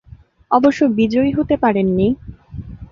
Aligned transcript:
অবশ্য 0.51 0.81
বিজয়ী 0.97 1.31
হতে 1.31 1.55
পারেননি। 1.57 2.07